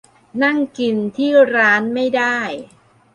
[0.43, 2.37] นั่งกินที่ร้านไม่ได้